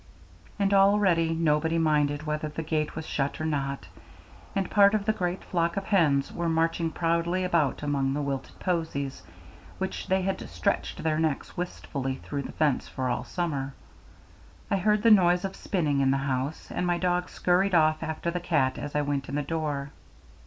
[0.57, 3.85] And already nobody minded whether the gate was shut or not,
[4.55, 8.59] and part of the great flock of hens were marching proudly about among the wilted
[8.59, 9.21] posies,
[9.77, 13.75] which they had stretched their necks wistfully through the fence for all summer.
[14.71, 18.31] I heard the noise of spinning in the house, and my dog scurried off after
[18.31, 19.91] the cat as I went in the door.